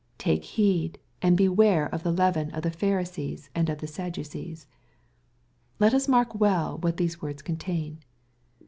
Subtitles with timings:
[0.15, 4.65] ^^ Take heed, and beware of the leaven of the Pharisees and of tbt Sadducees/'
[5.77, 7.99] Let us mark well what those words contain.